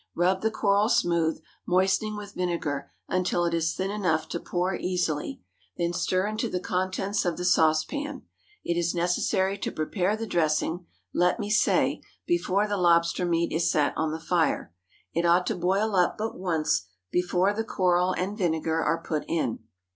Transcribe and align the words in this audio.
Rub 0.15 0.41
the 0.41 0.49
coral 0.49 0.89
smooth, 0.89 1.43
moistening 1.67 2.17
with 2.17 2.33
vinegar 2.33 2.91
until 3.07 3.45
it 3.45 3.53
is 3.53 3.75
thin 3.75 3.91
enough 3.91 4.27
to 4.29 4.39
pour 4.39 4.75
easily, 4.75 5.43
then 5.77 5.93
stir 5.93 6.25
into 6.25 6.49
the 6.49 6.59
contents 6.59 7.23
of 7.23 7.37
the 7.37 7.45
saucepan. 7.45 8.23
It 8.65 8.79
is 8.79 8.95
necessary 8.95 9.59
to 9.59 9.71
prepare 9.71 10.17
the 10.17 10.25
dressing, 10.25 10.87
let 11.13 11.39
me 11.39 11.51
say, 11.51 12.01
before 12.25 12.67
the 12.67 12.77
lobster 12.77 13.25
meat 13.27 13.51
is 13.51 13.69
set 13.69 13.93
on 13.95 14.09
the 14.11 14.19
fire. 14.19 14.73
It 15.13 15.23
ought 15.23 15.45
to 15.45 15.55
boil 15.55 15.95
up 15.95 16.17
but 16.17 16.35
once 16.35 16.87
before 17.11 17.53
the 17.53 17.63
coral 17.63 18.13
and 18.13 18.35
vinegar 18.35 18.81
are 18.83 19.03
put 19.03 19.23
in. 19.27 19.59